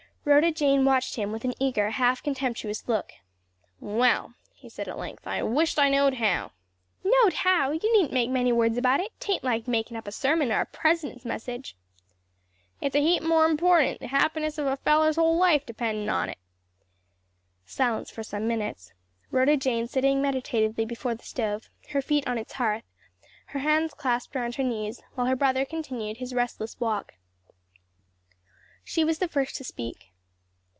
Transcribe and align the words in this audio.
Rhoda 0.23 0.51
Jane 0.51 0.85
watched 0.85 1.15
him 1.15 1.31
with 1.31 1.45
an 1.45 1.55
eager, 1.59 1.89
half 1.89 2.21
contemptuous 2.21 2.87
look. 2.87 3.13
"Well!" 3.79 4.35
he 4.53 4.69
said 4.69 4.87
at 4.87 4.99
length, 4.99 5.25
"I 5.25 5.41
wisht 5.41 5.79
I 5.79 5.89
knowed 5.89 6.13
how!" 6.13 6.51
"Knowed 7.03 7.33
how! 7.33 7.71
you 7.71 7.91
needn't 7.91 8.13
make 8.13 8.29
many 8.29 8.51
words 8.53 8.77
about 8.77 8.99
it; 8.99 9.11
'tain't 9.19 9.43
like 9.43 9.67
makin' 9.67 9.97
up 9.97 10.07
a 10.07 10.11
sermon 10.11 10.51
or 10.51 10.61
a 10.61 10.67
president's 10.67 11.25
message." 11.25 11.75
"It's 12.81 12.95
a 12.95 13.01
heap 13.01 13.23
more 13.23 13.47
important; 13.47 13.99
the 13.99 14.09
happiness 14.09 14.59
of 14.59 14.67
a 14.67 14.77
feller's 14.77 15.15
whole 15.15 15.37
life 15.37 15.63
a 15.63 15.65
dependin' 15.65 16.07
onto 16.07 16.33
it." 16.33 16.37
Silence 17.65 18.11
for 18.11 18.21
some 18.21 18.47
minutes, 18.47 18.93
Rhoda 19.31 19.57
Jane 19.57 19.87
sitting 19.87 20.21
meditatively 20.21 20.85
before 20.85 21.15
the 21.15 21.23
stove, 21.23 21.67
her 21.89 22.01
feet 22.01 22.27
on 22.27 22.37
its 22.37 22.53
hearth, 22.53 22.83
her 23.47 23.59
hands 23.59 23.95
clasped 23.95 24.35
round 24.35 24.53
her 24.55 24.63
knees, 24.63 25.01
while 25.15 25.25
her 25.25 25.35
brother 25.35 25.65
continued 25.65 26.17
his 26.17 26.35
restless 26.35 26.79
walk. 26.79 27.15
She 28.83 29.03
was 29.03 29.17
the 29.17 29.27
first 29.27 29.55
to 29.55 29.63
speak. 29.63 30.09